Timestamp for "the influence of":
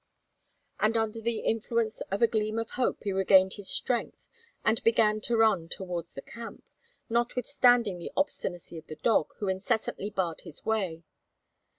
1.21-2.23